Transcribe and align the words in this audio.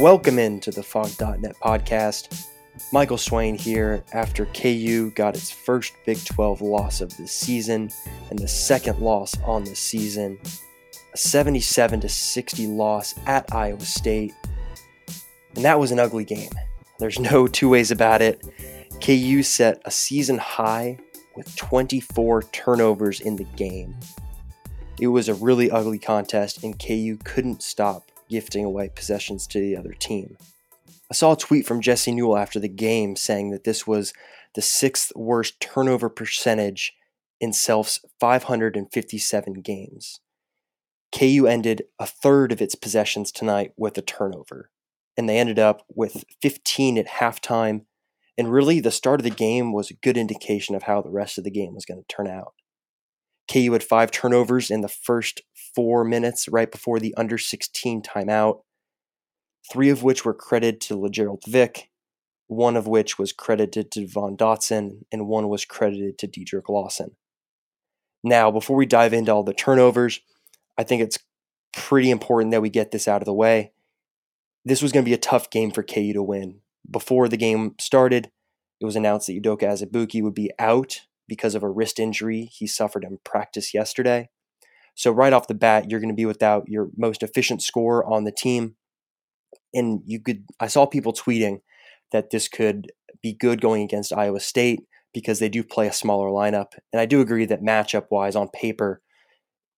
Welcome 0.00 0.38
into 0.38 0.70
the 0.70 0.82
Phog.net 0.82 1.56
podcast. 1.62 2.46
Michael 2.90 3.18
Swain 3.18 3.58
here 3.58 4.02
after 4.14 4.46
KU 4.46 5.10
got 5.10 5.36
its 5.36 5.50
first 5.50 5.92
Big 6.06 6.24
12 6.24 6.62
loss 6.62 7.02
of 7.02 7.14
the 7.18 7.28
season 7.28 7.90
and 8.30 8.38
the 8.38 8.48
second 8.48 8.98
loss 9.00 9.38
on 9.42 9.64
the 9.64 9.76
season. 9.76 10.38
A 11.12 11.18
77 11.18 12.00
to 12.00 12.08
60 12.08 12.66
loss 12.68 13.14
at 13.26 13.52
Iowa 13.54 13.80
State. 13.80 14.32
And 15.54 15.66
that 15.66 15.78
was 15.78 15.90
an 15.90 15.98
ugly 15.98 16.24
game. 16.24 16.52
There's 16.98 17.18
no 17.18 17.46
two 17.46 17.68
ways 17.68 17.90
about 17.90 18.22
it. 18.22 18.42
KU 19.04 19.42
set 19.42 19.82
a 19.84 19.90
season 19.90 20.38
high 20.38 20.98
with 21.38 21.56
24 21.56 22.42
turnovers 22.42 23.20
in 23.20 23.36
the 23.36 23.44
game. 23.56 23.96
It 25.00 25.06
was 25.06 25.28
a 25.28 25.34
really 25.34 25.70
ugly 25.70 25.98
contest, 25.98 26.62
and 26.62 26.78
KU 26.78 27.16
couldn't 27.24 27.62
stop 27.62 28.10
gifting 28.28 28.64
away 28.64 28.90
possessions 28.94 29.46
to 29.46 29.60
the 29.60 29.76
other 29.76 29.92
team. 29.92 30.36
I 31.10 31.14
saw 31.14 31.32
a 31.32 31.36
tweet 31.36 31.64
from 31.64 31.80
Jesse 31.80 32.12
Newell 32.12 32.36
after 32.36 32.60
the 32.60 32.68
game 32.68 33.16
saying 33.16 33.50
that 33.50 33.64
this 33.64 33.86
was 33.86 34.12
the 34.54 34.60
sixth 34.60 35.12
worst 35.14 35.60
turnover 35.60 36.08
percentage 36.08 36.92
in 37.40 37.52
Self's 37.52 38.00
557 38.20 39.54
games. 39.54 40.20
KU 41.16 41.46
ended 41.46 41.84
a 41.98 42.06
third 42.06 42.52
of 42.52 42.60
its 42.60 42.74
possessions 42.74 43.32
tonight 43.32 43.72
with 43.76 43.96
a 43.96 44.02
turnover, 44.02 44.70
and 45.16 45.28
they 45.28 45.38
ended 45.38 45.58
up 45.58 45.86
with 45.94 46.24
15 46.42 46.98
at 46.98 47.06
halftime. 47.06 47.84
And 48.38 48.52
really, 48.52 48.78
the 48.78 48.92
start 48.92 49.18
of 49.18 49.24
the 49.24 49.30
game 49.30 49.72
was 49.72 49.90
a 49.90 49.94
good 49.94 50.16
indication 50.16 50.76
of 50.76 50.84
how 50.84 51.02
the 51.02 51.10
rest 51.10 51.36
of 51.36 51.44
the 51.44 51.50
game 51.50 51.74
was 51.74 51.84
going 51.84 52.00
to 52.00 52.06
turn 52.06 52.28
out. 52.28 52.54
KU 53.52 53.72
had 53.72 53.82
five 53.82 54.12
turnovers 54.12 54.70
in 54.70 54.80
the 54.80 54.88
first 54.88 55.42
four 55.74 56.04
minutes 56.04 56.48
right 56.48 56.70
before 56.70 57.00
the 57.00 57.14
under 57.16 57.36
16 57.36 58.00
timeout, 58.02 58.60
three 59.70 59.90
of 59.90 60.04
which 60.04 60.24
were 60.24 60.34
credited 60.34 60.80
to 60.82 60.96
Lagerald 60.96 61.42
Vick, 61.48 61.90
one 62.46 62.76
of 62.76 62.86
which 62.86 63.18
was 63.18 63.32
credited 63.32 63.90
to 63.90 64.06
Von 64.06 64.36
Dotson, 64.36 65.02
and 65.10 65.26
one 65.26 65.48
was 65.48 65.64
credited 65.64 66.16
to 66.18 66.28
Dedric 66.28 66.68
Lawson. 66.68 67.16
Now, 68.22 68.50
before 68.50 68.76
we 68.76 68.86
dive 68.86 69.12
into 69.12 69.32
all 69.32 69.42
the 69.42 69.52
turnovers, 69.52 70.20
I 70.76 70.84
think 70.84 71.02
it's 71.02 71.18
pretty 71.72 72.10
important 72.10 72.52
that 72.52 72.62
we 72.62 72.70
get 72.70 72.92
this 72.92 73.08
out 73.08 73.22
of 73.22 73.26
the 73.26 73.34
way. 73.34 73.72
This 74.64 74.82
was 74.82 74.92
going 74.92 75.04
to 75.04 75.08
be 75.08 75.14
a 75.14 75.18
tough 75.18 75.50
game 75.50 75.70
for 75.70 75.82
KU 75.82 76.12
to 76.12 76.22
win. 76.22 76.60
Before 76.90 77.28
the 77.28 77.36
game 77.36 77.74
started, 77.78 78.30
it 78.80 78.84
was 78.84 78.96
announced 78.96 79.26
that 79.26 79.40
Udoka 79.40 79.62
Azubuike 79.62 80.22
would 80.22 80.34
be 80.34 80.50
out 80.58 81.00
because 81.26 81.54
of 81.54 81.62
a 81.62 81.70
wrist 81.70 81.98
injury 81.98 82.48
he 82.52 82.66
suffered 82.66 83.04
in 83.04 83.18
practice 83.24 83.74
yesterday. 83.74 84.30
So 84.94 85.10
right 85.12 85.32
off 85.32 85.46
the 85.46 85.54
bat, 85.54 85.90
you're 85.90 86.00
going 86.00 86.08
to 86.08 86.14
be 86.14 86.26
without 86.26 86.64
your 86.68 86.88
most 86.96 87.22
efficient 87.22 87.62
scorer 87.62 88.04
on 88.04 88.24
the 88.24 88.32
team. 88.32 88.76
And 89.72 90.00
you 90.06 90.20
could 90.20 90.44
I 90.58 90.66
saw 90.66 90.86
people 90.86 91.12
tweeting 91.12 91.60
that 92.10 92.30
this 92.30 92.48
could 92.48 92.90
be 93.22 93.32
good 93.32 93.60
going 93.60 93.82
against 93.82 94.12
Iowa 94.12 94.40
State 94.40 94.80
because 95.12 95.38
they 95.38 95.48
do 95.48 95.62
play 95.62 95.86
a 95.86 95.92
smaller 95.92 96.28
lineup. 96.28 96.72
And 96.92 97.00
I 97.00 97.06
do 97.06 97.20
agree 97.20 97.44
that 97.46 97.62
matchup 97.62 98.06
wise 98.10 98.36
on 98.36 98.48
paper, 98.48 99.02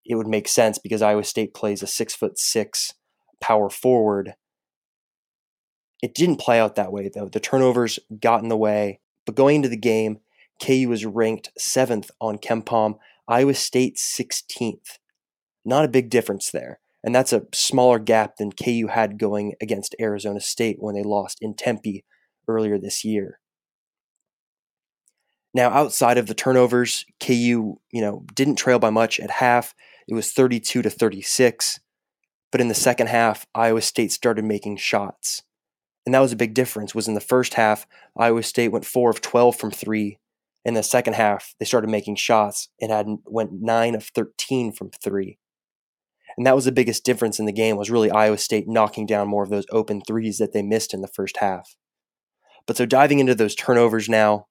it 0.05 0.15
would 0.15 0.27
make 0.27 0.49
sense 0.49 0.79
because 0.79 1.03
Iowa 1.03 1.25
State 1.25 1.55
plays 1.55 1.83
a 1.83 1.87
six 1.87 2.15
foot 2.15 2.39
six 2.39 2.95
power 3.41 3.69
forward. 3.71 4.35
It 6.03 6.15
didn't 6.15 6.41
play 6.41 6.59
out 6.59 6.77
that 6.77 6.93
way 6.93 7.11
though. 7.13 7.29
The 7.29 7.41
turnovers 7.41 7.99
got 8.21 8.43
in 8.43 8.49
the 8.49 8.57
way. 8.57 9.01
But 9.27 9.35
going 9.35 9.57
into 9.57 9.69
the 9.69 9.77
game, 9.77 10.21
KU 10.65 10.89
was 10.89 11.07
ranked 11.07 11.51
seventh 11.59 12.11
on 12.21 12.39
KenPom, 12.39 12.99
Iowa 13.29 13.55
State 13.55 13.97
16th. 13.97 14.99
Not 15.65 15.85
a 15.85 15.89
big 15.89 16.11
difference 16.11 16.51
there. 16.51 16.81
And 17.03 17.15
that's 17.15 17.33
a 17.33 17.47
smaller 17.53 17.99
gap 17.99 18.37
than 18.37 18.53
KU 18.53 18.89
had 18.91 19.19
going 19.19 19.55
against 19.61 19.95
Arizona 20.01 20.41
State 20.41 20.77
when 20.81 20.95
they 20.95 21.03
lost 21.03 21.39
in 21.41 21.55
Tempe 21.55 22.05
earlier 22.47 22.79
this 22.79 23.05
year. 23.05 23.41
Now, 25.53 25.71
outside 25.71 26.19
of 26.19 26.27
the 26.27 26.35
turnovers, 26.35 27.07
KU, 27.19 27.33
you 27.35 28.01
know, 28.01 28.25
didn't 28.35 28.57
trail 28.57 28.79
by 28.79 28.91
much 28.91 29.19
at 29.19 29.31
half. 29.31 29.75
It 30.07 30.15
was 30.15 30.33
32 30.33 30.83
to 30.83 30.91
36. 30.91 31.81
But 32.53 32.61
in 32.61 32.69
the 32.69 32.75
second 32.75 33.09
half, 33.09 33.47
Iowa 33.55 33.81
State 33.81 34.13
started 34.13 34.45
making 34.45 34.77
shots. 34.77 35.43
And 36.07 36.15
that 36.15 36.21
was 36.21 36.33
a 36.33 36.37
big 36.37 36.55
difference. 36.55 36.95
Was 36.95 37.09
in 37.09 37.15
the 37.15 37.21
first 37.21 37.55
half, 37.55 37.87
Iowa 38.17 38.43
State 38.43 38.69
went 38.69 38.85
4 38.85 39.11
of 39.11 39.21
12 39.21 39.57
from 39.57 39.71
3 39.71 40.19
in 40.65 40.75
the 40.75 40.83
second 40.83 41.15
half, 41.15 41.55
they 41.59 41.65
started 41.65 41.89
making 41.89 42.17
shots 42.17 42.69
and 42.81 42.91
had 42.91 43.07
went 43.25 43.51
nine 43.53 43.95
of 43.95 44.05
13 44.05 44.73
from 44.73 44.91
three. 44.91 45.39
And 46.37 46.47
that 46.47 46.55
was 46.55 46.65
the 46.65 46.73
biggest 46.73 47.05
difference 47.05 47.39
in 47.39 47.47
the 47.47 47.53
game 47.53 47.77
was 47.77 47.91
really 47.91 48.11
Iowa 48.11 48.39
State 48.39 48.69
knocking 48.69 49.07
down 49.07 49.29
more 49.29 49.43
of 49.43 49.51
those 49.51 49.67
open 49.71 50.01
threes 50.01 50.39
that 50.39 50.53
they 50.53 50.63
missed 50.63 50.95
in 50.95 51.01
the 51.01 51.09
first 51.09 51.39
half. 51.39 51.77
But 52.67 52.77
so 52.77 52.87
diving 52.87 53.19
into 53.19 53.35
those 53.35 53.55
turnovers 53.55 54.09
now, 54.09 54.47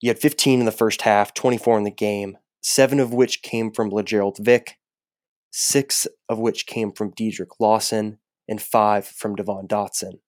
you 0.00 0.10
had 0.10 0.18
15 0.18 0.60
in 0.60 0.66
the 0.66 0.72
first 0.72 1.02
half, 1.02 1.32
24 1.32 1.78
in 1.78 1.84
the 1.84 1.90
game, 1.90 2.36
seven 2.60 3.00
of 3.00 3.14
which 3.14 3.42
came 3.42 3.72
from 3.72 3.88
Lagerald 3.88 4.38
Vick, 4.40 4.76
six 5.50 6.06
of 6.28 6.38
which 6.38 6.66
came 6.66 6.92
from 6.92 7.12
Dedric 7.12 7.58
Lawson, 7.58 8.18
and 8.48 8.60
five 8.60 9.06
from 9.06 9.34
Devon 9.34 9.66
Dotson. 9.66 10.18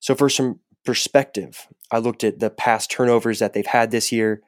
So 0.00 0.14
for 0.14 0.28
some 0.28 0.60
perspective, 0.84 1.66
I 1.90 1.98
looked 1.98 2.24
at 2.24 2.38
the 2.38 2.50
past 2.50 2.90
turnovers 2.90 3.38
that 3.38 3.52
they've 3.52 3.66
had 3.66 3.90
this 3.90 4.12
year. 4.12 4.42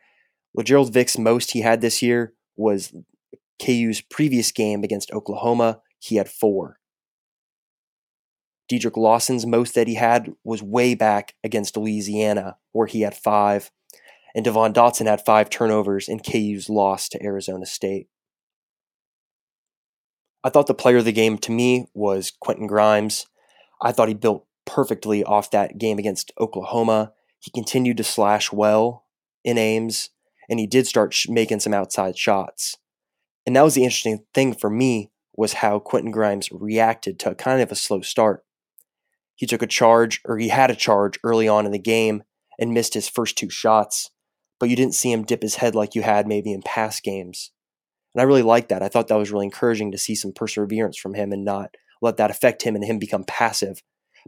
Lagerald 0.54 0.92
Vick's 0.92 1.18
most 1.18 1.52
he 1.52 1.60
had 1.62 1.80
this 1.80 2.02
year 2.02 2.34
was 2.56 2.92
KU's 3.64 4.00
previous 4.00 4.52
game 4.52 4.84
against 4.84 5.12
Oklahoma. 5.12 5.80
He 5.98 6.16
had 6.16 6.28
four. 6.28 6.78
Dedric 8.70 8.96
Lawson's 8.96 9.46
most 9.46 9.74
that 9.74 9.88
he 9.88 9.94
had 9.94 10.32
was 10.44 10.62
way 10.62 10.94
back 10.94 11.34
against 11.42 11.76
Louisiana, 11.76 12.58
where 12.72 12.86
he 12.86 13.00
had 13.00 13.16
five. 13.16 13.70
And 14.34 14.44
Devon 14.44 14.74
Dotson 14.74 15.06
had 15.06 15.24
five 15.24 15.48
turnovers 15.48 16.06
in 16.08 16.20
KU's 16.20 16.68
loss 16.68 17.08
to 17.08 17.22
Arizona 17.22 17.64
State. 17.66 18.08
I 20.48 20.50
thought 20.50 20.66
the 20.66 20.72
player 20.72 20.96
of 20.96 21.04
the 21.04 21.12
game 21.12 21.36
to 21.36 21.52
me 21.52 21.88
was 21.92 22.32
Quentin 22.40 22.66
Grimes. 22.66 23.26
I 23.82 23.92
thought 23.92 24.08
he 24.08 24.14
built 24.14 24.46
perfectly 24.64 25.22
off 25.22 25.50
that 25.50 25.76
game 25.76 25.98
against 25.98 26.32
Oklahoma. 26.40 27.12
He 27.38 27.50
continued 27.50 27.98
to 27.98 28.04
slash 28.04 28.50
well 28.50 29.04
in 29.44 29.58
Ames, 29.58 30.08
and 30.48 30.58
he 30.58 30.66
did 30.66 30.86
start 30.86 31.12
sh- 31.12 31.28
making 31.28 31.60
some 31.60 31.74
outside 31.74 32.16
shots. 32.16 32.78
And 33.44 33.56
that 33.56 33.62
was 33.62 33.74
the 33.74 33.84
interesting 33.84 34.24
thing 34.32 34.54
for 34.54 34.70
me 34.70 35.10
was 35.36 35.52
how 35.52 35.80
Quentin 35.80 36.12
Grimes 36.12 36.48
reacted 36.50 37.18
to 37.18 37.34
kind 37.34 37.60
of 37.60 37.70
a 37.70 37.74
slow 37.74 38.00
start. 38.00 38.42
He 39.36 39.44
took 39.44 39.60
a 39.60 39.66
charge, 39.66 40.22
or 40.24 40.38
he 40.38 40.48
had 40.48 40.70
a 40.70 40.74
charge 40.74 41.18
early 41.22 41.46
on 41.46 41.66
in 41.66 41.72
the 41.72 41.78
game 41.78 42.22
and 42.58 42.72
missed 42.72 42.94
his 42.94 43.06
first 43.06 43.36
two 43.36 43.50
shots, 43.50 44.12
but 44.58 44.70
you 44.70 44.76
didn't 44.76 44.94
see 44.94 45.12
him 45.12 45.24
dip 45.24 45.42
his 45.42 45.56
head 45.56 45.74
like 45.74 45.94
you 45.94 46.00
had 46.00 46.26
maybe 46.26 46.54
in 46.54 46.62
past 46.62 47.02
games. 47.02 47.50
And 48.18 48.22
I 48.24 48.26
really 48.26 48.42
liked 48.42 48.70
that. 48.70 48.82
I 48.82 48.88
thought 48.88 49.06
that 49.06 49.16
was 49.16 49.30
really 49.30 49.46
encouraging 49.46 49.92
to 49.92 49.96
see 49.96 50.16
some 50.16 50.32
perseverance 50.32 50.98
from 50.98 51.14
him 51.14 51.30
and 51.30 51.44
not 51.44 51.76
let 52.02 52.16
that 52.16 52.32
affect 52.32 52.62
him 52.62 52.74
and 52.74 52.84
him 52.84 52.98
become 52.98 53.22
passive 53.22 53.80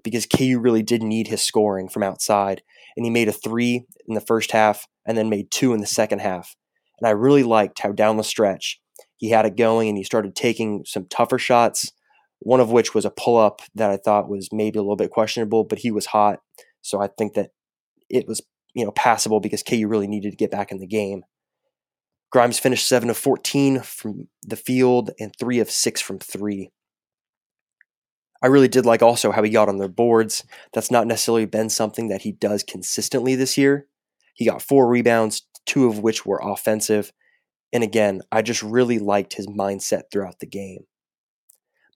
because 0.05 0.27
KU 0.27 0.61
really 0.61 0.84
did 0.84 1.03
need 1.03 1.27
his 1.27 1.43
scoring 1.43 1.89
from 1.89 2.05
outside. 2.05 2.62
And 2.97 3.05
he 3.05 3.11
made 3.11 3.27
a 3.27 3.33
three 3.33 3.84
in 4.06 4.15
the 4.15 4.21
first 4.21 4.53
half 4.53 4.87
and 5.05 5.19
then 5.19 5.28
made 5.28 5.51
two 5.51 5.75
in 5.75 5.81
the 5.81 5.89
second 5.89 6.21
half. 6.21 6.55
And 7.01 7.09
I 7.09 7.11
really 7.11 7.43
liked 7.43 7.81
how 7.81 7.91
down 7.91 8.17
the 8.17 8.23
stretch 8.23 8.81
he 9.17 9.31
had 9.31 9.45
it 9.45 9.56
going 9.56 9.89
and 9.89 9.99
he 9.99 10.05
started 10.05 10.37
taking 10.37 10.84
some 10.87 11.07
tougher 11.11 11.41
shots, 11.41 11.91
one 12.39 12.61
of 12.61 12.71
which 12.71 12.95
was 12.95 13.05
a 13.05 13.11
pull 13.11 13.39
up 13.39 13.61
that 13.75 13.91
I 13.91 13.97
thought 13.97 14.31
was 14.31 14.51
maybe 14.53 14.78
a 14.78 14.83
little 14.83 14.95
bit 14.95 15.11
questionable, 15.11 15.65
but 15.65 15.81
he 15.81 15.91
was 15.91 16.07
hot. 16.07 16.39
So 16.81 17.03
I 17.03 17.09
think 17.19 17.34
that 17.34 17.51
it 18.09 18.28
was, 18.28 18.41
you 18.72 18.84
know, 18.84 18.93
passable 18.93 19.41
because 19.41 19.65
KU 19.65 19.89
really 19.89 20.07
needed 20.07 20.31
to 20.31 20.37
get 20.37 20.53
back 20.53 20.71
in 20.71 20.78
the 20.78 20.87
game. 20.87 21.25
Grimes 22.30 22.59
finished 22.59 22.86
7 22.86 23.10
of 23.10 23.16
14 23.16 23.80
from 23.80 24.28
the 24.42 24.56
field 24.56 25.10
and 25.18 25.34
3 25.38 25.59
of 25.59 25.71
6 25.71 26.00
from 26.00 26.18
3. 26.18 26.71
I 28.42 28.47
really 28.47 28.68
did 28.68 28.86
like 28.86 29.03
also 29.03 29.32
how 29.32 29.42
he 29.42 29.50
got 29.50 29.68
on 29.68 29.78
their 29.78 29.88
boards. 29.88 30.44
That's 30.72 30.91
not 30.91 31.06
necessarily 31.06 31.44
been 31.44 31.68
something 31.68 32.09
that 32.09 32.22
he 32.22 32.32
does 32.32 32.62
consistently 32.62 33.34
this 33.34 33.59
year. 33.59 33.86
He 34.34 34.47
got 34.47 34.62
four 34.62 34.88
rebounds, 34.88 35.42
two 35.66 35.86
of 35.86 35.98
which 35.98 36.24
were 36.24 36.41
offensive. 36.42 37.12
And 37.72 37.84
again, 37.84 38.22
I 38.32 38.42
just 38.42 38.62
really 38.62 38.98
liked 38.98 39.34
his 39.34 39.47
mindset 39.47 40.04
throughout 40.10 40.38
the 40.38 40.47
game. 40.47 40.84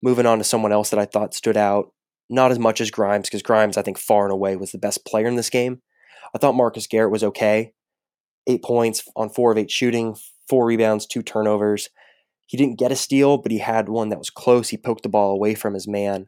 Moving 0.03 0.25
on 0.25 0.37
to 0.37 0.43
someone 0.43 0.71
else 0.71 0.89
that 0.91 0.99
I 0.99 1.05
thought 1.05 1.33
stood 1.33 1.57
out, 1.57 1.91
not 2.29 2.51
as 2.51 2.59
much 2.59 2.79
as 2.79 2.91
Grimes, 2.91 3.27
because 3.27 3.41
Grimes, 3.41 3.77
I 3.77 3.81
think, 3.81 3.97
far 3.97 4.25
and 4.25 4.31
away 4.31 4.55
was 4.55 4.71
the 4.71 4.77
best 4.77 5.05
player 5.05 5.25
in 5.25 5.35
this 5.35 5.49
game. 5.49 5.81
I 6.33 6.37
thought 6.37 6.55
Marcus 6.55 6.85
Garrett 6.85 7.11
was 7.11 7.23
okay. 7.23 7.73
Eight 8.47 8.63
points 8.63 9.03
on 9.15 9.29
four 9.29 9.51
of 9.51 9.57
eight 9.57 9.71
shooting, 9.71 10.15
four 10.47 10.65
rebounds, 10.65 11.05
two 11.05 11.21
turnovers. 11.21 11.89
He 12.45 12.57
didn't 12.57 12.77
get 12.77 12.91
a 12.91 12.95
steal, 12.95 13.37
but 13.37 13.51
he 13.51 13.57
had 13.57 13.89
one 13.89 14.09
that 14.09 14.19
was 14.19 14.29
close. 14.29 14.69
He 14.69 14.77
poked 14.77 15.03
the 15.03 15.09
ball 15.09 15.31
away 15.31 15.55
from 15.55 15.73
his 15.73 15.87
man. 15.87 16.27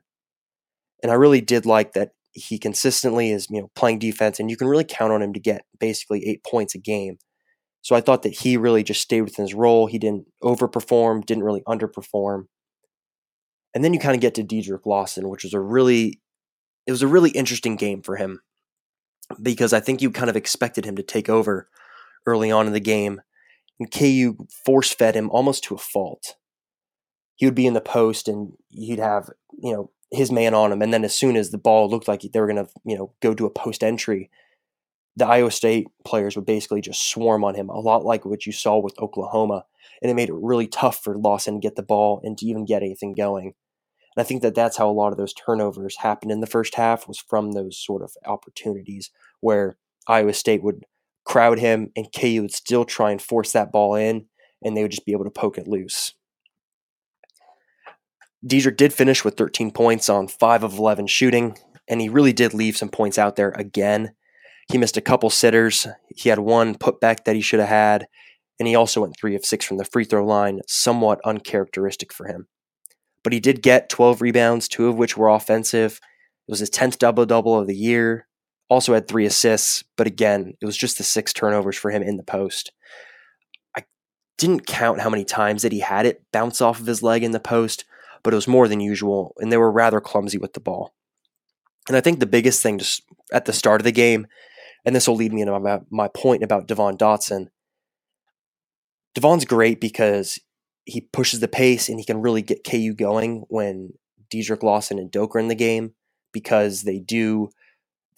And 1.03 1.11
I 1.11 1.15
really 1.15 1.41
did 1.41 1.65
like 1.65 1.93
that 1.93 2.11
he 2.31 2.57
consistently 2.57 3.31
is, 3.31 3.47
you 3.49 3.61
know, 3.61 3.71
playing 3.75 3.99
defense 3.99 4.39
and 4.39 4.49
you 4.49 4.57
can 4.57 4.67
really 4.67 4.83
count 4.83 5.11
on 5.13 5.21
him 5.21 5.33
to 5.33 5.39
get 5.39 5.65
basically 5.79 6.25
8 6.27 6.43
points 6.43 6.75
a 6.75 6.79
game. 6.79 7.17
So 7.81 7.95
I 7.95 8.01
thought 8.01 8.23
that 8.23 8.33
he 8.33 8.57
really 8.57 8.83
just 8.83 9.01
stayed 9.01 9.21
within 9.21 9.43
his 9.43 9.53
role. 9.53 9.87
He 9.87 9.97
didn't 9.97 10.27
overperform, 10.43 11.25
didn't 11.25 11.43
really 11.43 11.63
underperform. 11.67 12.45
And 13.73 13.83
then 13.83 13.93
you 13.93 13.99
kind 13.99 14.15
of 14.15 14.21
get 14.21 14.35
to 14.35 14.43
Dedric 14.43 14.85
Lawson, 14.85 15.29
which 15.29 15.43
was 15.43 15.53
a 15.53 15.59
really 15.59 16.19
it 16.85 16.91
was 16.91 17.01
a 17.01 17.07
really 17.07 17.31
interesting 17.31 17.75
game 17.75 18.01
for 18.01 18.15
him 18.15 18.39
because 19.41 19.73
I 19.73 19.79
think 19.79 20.01
you 20.01 20.09
kind 20.09 20.29
of 20.29 20.35
expected 20.35 20.85
him 20.85 20.95
to 20.95 21.03
take 21.03 21.29
over 21.29 21.69
early 22.27 22.51
on 22.51 22.67
in 22.67 22.73
the 22.73 22.79
game. 22.79 23.21
And 23.79 23.91
KU 23.91 24.35
force 24.65 24.93
fed 24.93 25.15
him 25.15 25.29
almost 25.31 25.63
to 25.65 25.75
a 25.75 25.79
fault. 25.79 26.35
He 27.35 27.45
would 27.45 27.55
be 27.55 27.67
in 27.67 27.73
the 27.73 27.81
post 27.81 28.27
and 28.27 28.53
he'd 28.69 28.99
have, 28.99 29.29
you 29.57 29.73
know, 29.73 29.91
his 30.11 30.31
man 30.31 30.53
on 30.53 30.71
him. 30.71 30.81
And 30.81 30.93
then 30.93 31.03
as 31.03 31.15
soon 31.15 31.35
as 31.35 31.51
the 31.51 31.57
ball 31.57 31.89
looked 31.89 32.07
like 32.07 32.21
they 32.21 32.39
were 32.39 32.51
going 32.51 32.65
to, 32.65 32.71
you 32.85 32.97
know, 32.97 33.13
go 33.21 33.33
to 33.33 33.45
a 33.45 33.51
post 33.51 33.83
entry, 33.83 34.29
the 35.15 35.27
Iowa 35.27 35.51
State 35.51 35.87
players 36.05 36.35
would 36.35 36.45
basically 36.45 36.81
just 36.81 37.09
swarm 37.09 37.43
on 37.43 37.55
him, 37.55 37.69
a 37.69 37.79
lot 37.79 38.05
like 38.05 38.25
what 38.25 38.45
you 38.45 38.51
saw 38.51 38.77
with 38.77 38.97
Oklahoma. 38.99 39.65
And 40.01 40.11
it 40.11 40.15
made 40.15 40.29
it 40.29 40.35
really 40.35 40.67
tough 40.67 41.03
for 41.03 41.17
Lawson 41.17 41.55
to 41.55 41.59
get 41.59 41.75
the 41.75 41.83
ball 41.83 42.21
and 42.23 42.37
to 42.37 42.45
even 42.45 42.65
get 42.65 42.83
anything 42.83 43.13
going. 43.13 43.47
And 44.15 44.23
I 44.23 44.23
think 44.23 44.41
that 44.43 44.55
that's 44.55 44.77
how 44.77 44.89
a 44.89 44.91
lot 44.91 45.11
of 45.11 45.17
those 45.17 45.33
turnovers 45.33 45.97
happened 45.97 46.31
in 46.31 46.39
the 46.39 46.47
first 46.47 46.75
half 46.75 47.07
was 47.07 47.19
from 47.19 47.51
those 47.51 47.77
sort 47.77 48.01
of 48.01 48.11
opportunities 48.25 49.11
where 49.41 49.77
Iowa 50.07 50.33
State 50.33 50.63
would 50.63 50.85
crowd 51.27 51.59
him 51.59 51.91
and 51.95 52.07
KU 52.17 52.41
would 52.41 52.53
still 52.53 52.85
try 52.85 53.11
and 53.11 53.21
force 53.21 53.51
that 53.51 53.71
ball 53.71 53.95
in 53.95 54.25
and 54.63 54.75
they 54.75 54.81
would 54.81 54.91
just 54.91 55.05
be 55.05 55.11
able 55.11 55.25
to 55.25 55.29
poke 55.29 55.57
it 55.57 55.67
loose. 55.67 56.13
Dedric 58.45 58.77
did 58.77 58.93
finish 58.93 59.25
with 59.25 59.35
13 59.35 59.71
points 59.71 60.09
on 60.09 60.27
5 60.27 60.63
of 60.63 60.77
11 60.77 61.07
shooting, 61.07 61.57
and 61.87 61.99
he 61.99 62.07
really 62.07 62.33
did 62.33 62.53
leave 62.53 62.77
some 62.77 62.89
points 62.89 63.17
out 63.17 63.35
there 63.35 63.49
again. 63.51 64.13
He 64.71 64.77
missed 64.77 64.97
a 64.97 65.01
couple 65.01 65.29
sitters. 65.29 65.87
He 66.15 66.29
had 66.29 66.39
one 66.39 66.75
putback 66.75 67.25
that 67.25 67.35
he 67.35 67.41
should 67.41 67.59
have 67.59 67.69
had, 67.69 68.07
and 68.59 68.67
he 68.67 68.75
also 68.75 69.01
went 69.01 69.17
3 69.19 69.35
of 69.35 69.45
6 69.45 69.65
from 69.65 69.77
the 69.77 69.85
free 69.85 70.05
throw 70.05 70.25
line, 70.25 70.61
somewhat 70.67 71.19
uncharacteristic 71.25 72.13
for 72.13 72.27
him. 72.27 72.47
But 73.23 73.33
he 73.33 73.39
did 73.39 73.61
get 73.61 73.89
12 73.89 74.21
rebounds, 74.21 74.67
two 74.67 74.87
of 74.87 74.97
which 74.97 75.17
were 75.17 75.29
offensive. 75.29 75.99
It 76.47 76.51
was 76.51 76.59
his 76.59 76.69
10th 76.69 76.99
double 76.99 77.25
double 77.25 77.59
of 77.59 77.67
the 77.67 77.75
year. 77.75 78.26
Also 78.69 78.93
had 78.93 79.07
three 79.07 79.25
assists, 79.25 79.83
but 79.95 80.07
again, 80.07 80.53
it 80.59 80.65
was 80.65 80.77
just 80.77 80.97
the 80.97 81.03
six 81.03 81.31
turnovers 81.31 81.77
for 81.77 81.89
him 81.89 82.03
in 82.03 82.17
the 82.17 82.23
post. 82.23 82.71
I 83.75 83.83
didn't 84.37 84.67
count 84.67 85.01
how 85.01 85.09
many 85.09 85.23
times 85.23 85.61
that 85.61 85.71
he 85.71 85.79
had 85.79 86.05
it 86.05 86.23
bounce 86.33 86.61
off 86.61 86.79
of 86.79 86.85
his 86.85 87.01
leg 87.01 87.23
in 87.23 87.31
the 87.31 87.39
post, 87.39 87.85
but 88.23 88.33
it 88.33 88.35
was 88.35 88.47
more 88.47 88.67
than 88.67 88.81
usual, 88.81 89.33
and 89.37 89.51
they 89.51 89.57
were 89.57 89.71
rather 89.71 90.01
clumsy 90.01 90.37
with 90.37 90.53
the 90.53 90.59
ball. 90.59 90.93
And 91.87 91.95
I 91.95 92.01
think 92.01 92.19
the 92.19 92.25
biggest 92.25 92.61
thing 92.61 92.77
just 92.77 93.03
at 93.31 93.45
the 93.45 93.53
start 93.53 93.79
of 93.79 93.85
the 93.85 93.91
game, 93.91 94.27
and 94.85 94.95
this 94.95 95.07
will 95.07 95.15
lead 95.15 95.33
me 95.33 95.41
into 95.41 95.57
my, 95.59 95.79
my 95.89 96.07
point 96.09 96.43
about 96.43 96.67
Devon 96.67 96.97
Dotson. 96.97 97.47
Devon's 99.15 99.45
great 99.45 99.79
because 99.79 100.39
he 100.85 101.01
pushes 101.01 101.39
the 101.39 101.47
pace 101.47 101.89
and 101.89 101.99
he 101.99 102.05
can 102.05 102.21
really 102.21 102.41
get 102.41 102.63
KU 102.63 102.93
going 102.93 103.45
when 103.49 103.93
Dedric 104.29 104.63
Lawson 104.63 104.99
and 104.99 105.11
Doak 105.11 105.35
are 105.35 105.39
in 105.39 105.47
the 105.47 105.55
game 105.55 105.93
because 106.31 106.83
they 106.83 106.99
do 106.99 107.49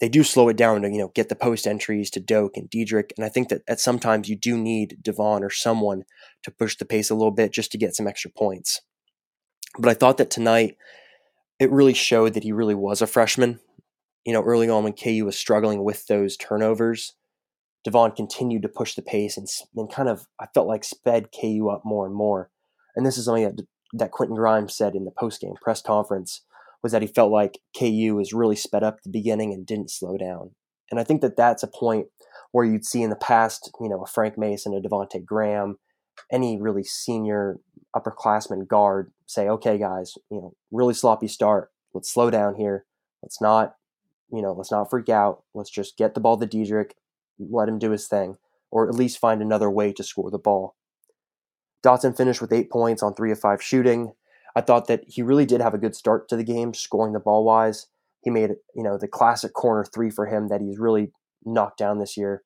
they 0.00 0.08
do 0.08 0.24
slow 0.24 0.48
it 0.48 0.56
down 0.56 0.82
to 0.82 0.90
you 0.90 0.98
know 0.98 1.12
get 1.14 1.28
the 1.28 1.36
post 1.36 1.66
entries 1.66 2.10
to 2.10 2.20
Doak 2.20 2.56
and 2.56 2.70
Dedric, 2.70 3.12
and 3.16 3.24
I 3.24 3.28
think 3.28 3.48
that 3.50 3.62
at 3.68 3.80
sometimes 3.80 4.28
you 4.28 4.36
do 4.36 4.56
need 4.56 4.98
Devon 5.02 5.44
or 5.44 5.50
someone 5.50 6.04
to 6.42 6.50
push 6.50 6.76
the 6.76 6.84
pace 6.84 7.10
a 7.10 7.14
little 7.14 7.30
bit 7.30 7.52
just 7.52 7.70
to 7.72 7.78
get 7.78 7.94
some 7.94 8.06
extra 8.06 8.30
points. 8.30 8.80
But 9.78 9.90
I 9.90 9.94
thought 9.94 10.16
that 10.16 10.30
tonight 10.30 10.76
it 11.58 11.70
really 11.70 11.94
showed 11.94 12.34
that 12.34 12.42
he 12.42 12.52
really 12.52 12.74
was 12.74 13.02
a 13.02 13.06
freshman. 13.06 13.60
You 14.24 14.32
know, 14.32 14.42
early 14.42 14.68
on 14.68 14.84
when 14.84 14.94
KU 14.94 15.24
was 15.24 15.38
struggling 15.38 15.84
with 15.84 16.06
those 16.06 16.36
turnovers, 16.36 17.14
Devon 17.84 18.12
continued 18.12 18.62
to 18.62 18.68
push 18.68 18.94
the 18.94 19.02
pace 19.02 19.36
and, 19.36 19.46
and 19.76 19.92
kind 19.92 20.08
of 20.08 20.26
I 20.40 20.46
felt 20.54 20.66
like 20.66 20.84
sped 20.84 21.28
KU 21.38 21.68
up 21.68 21.82
more 21.84 22.06
and 22.06 22.14
more. 22.14 22.50
And 22.96 23.06
this 23.06 23.18
is 23.18 23.26
something 23.26 23.44
that 23.44 23.64
that 23.92 24.12
Quentin 24.12 24.36
Grimes 24.36 24.76
said 24.76 24.94
in 24.94 25.04
the 25.04 25.10
post 25.10 25.40
game 25.40 25.54
press 25.60 25.82
conference 25.82 26.42
was 26.82 26.92
that 26.92 27.02
he 27.02 27.08
felt 27.08 27.32
like 27.32 27.60
KU 27.78 28.14
was 28.16 28.32
really 28.32 28.56
sped 28.56 28.82
up 28.82 28.96
at 28.98 29.02
the 29.04 29.10
beginning 29.10 29.52
and 29.52 29.66
didn't 29.66 29.90
slow 29.90 30.16
down. 30.16 30.50
And 30.90 30.98
I 30.98 31.04
think 31.04 31.20
that 31.20 31.36
that's 31.36 31.62
a 31.62 31.68
point 31.68 32.06
where 32.52 32.64
you'd 32.64 32.84
see 32.84 33.02
in 33.02 33.10
the 33.10 33.16
past, 33.16 33.70
you 33.80 33.88
know, 33.88 34.02
a 34.02 34.06
Frank 34.06 34.36
Mason, 34.36 34.74
a 34.74 34.80
Devonte 34.80 35.24
Graham, 35.24 35.78
any 36.32 36.60
really 36.60 36.82
senior 36.82 37.60
upperclassman 37.96 38.66
guard 38.66 39.12
say, 39.26 39.48
okay, 39.48 39.78
guys, 39.78 40.14
you 40.30 40.38
know, 40.38 40.54
really 40.70 40.94
sloppy 40.94 41.28
start. 41.28 41.70
Let's 41.94 42.12
slow 42.12 42.30
down 42.30 42.56
here. 42.56 42.86
Let's 43.22 43.40
not, 43.40 43.76
you 44.32 44.42
know, 44.42 44.52
let's 44.52 44.70
not 44.70 44.90
freak 44.90 45.08
out. 45.08 45.42
Let's 45.54 45.70
just 45.70 45.96
get 45.96 46.14
the 46.14 46.20
ball 46.20 46.38
to 46.38 46.46
Dedric, 46.46 46.92
let 47.38 47.68
him 47.68 47.78
do 47.78 47.90
his 47.90 48.08
thing, 48.08 48.36
or 48.70 48.88
at 48.88 48.94
least 48.94 49.18
find 49.18 49.42
another 49.42 49.70
way 49.70 49.92
to 49.92 50.02
score 50.02 50.30
the 50.30 50.38
ball. 50.38 50.76
Dotson 51.84 52.16
finished 52.16 52.40
with 52.40 52.52
eight 52.52 52.70
points 52.70 53.02
on 53.02 53.14
three 53.14 53.32
of 53.32 53.40
five 53.40 53.62
shooting. 53.62 54.12
I 54.56 54.60
thought 54.60 54.86
that 54.88 55.04
he 55.06 55.22
really 55.22 55.46
did 55.46 55.60
have 55.60 55.74
a 55.74 55.78
good 55.78 55.94
start 55.94 56.28
to 56.28 56.36
the 56.36 56.44
game, 56.44 56.74
scoring 56.74 57.12
the 57.12 57.20
ball 57.20 57.44
wise. 57.44 57.86
He 58.22 58.30
made, 58.30 58.50
you 58.74 58.82
know, 58.82 58.98
the 58.98 59.08
classic 59.08 59.52
corner 59.52 59.84
three 59.84 60.10
for 60.10 60.26
him 60.26 60.48
that 60.48 60.60
he's 60.60 60.78
really 60.78 61.12
knocked 61.44 61.78
down 61.78 61.98
this 61.98 62.16
year. 62.16 62.42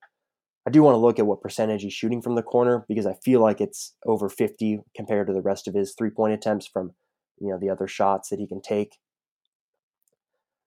I 0.67 0.71
do 0.71 0.83
want 0.83 0.95
to 0.95 0.99
look 0.99 1.19
at 1.19 1.27
what 1.27 1.43
percentage 1.43 1.83
he's 1.83 1.93
shooting 1.93 2.23
from 2.23 2.37
the 2.37 2.43
corner 2.43 2.85
because 2.89 3.07
I 3.07 3.15
feel 3.25 3.41
like 3.41 3.61
it's 3.61 3.95
over 4.07 4.29
50 4.29 4.81
compared 4.97 5.27
to 5.27 5.33
the 5.33 5.43
rest 5.43 5.69
of 5.69 5.75
his 5.75 5.95
three 5.97 6.11
point 6.11 6.33
attempts 6.33 6.67
from, 6.67 6.93
you 7.39 7.51
know, 7.51 7.59
the 7.59 7.71
other 7.71 7.87
shots 7.87 8.29
that 8.31 8.39
he 8.39 8.47
can 8.47 8.63
take. 8.63 8.99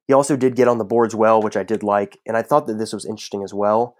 He 0.07 0.13
also 0.13 0.37
did 0.37 0.55
get 0.55 0.67
on 0.67 0.77
the 0.77 0.85
boards 0.85 1.15
well, 1.15 1.41
which 1.41 1.57
I 1.57 1.63
did 1.63 1.83
like, 1.83 2.19
and 2.25 2.37
I 2.37 2.41
thought 2.41 2.67
that 2.67 2.77
this 2.77 2.93
was 2.93 3.05
interesting 3.05 3.43
as 3.43 3.53
well 3.53 3.95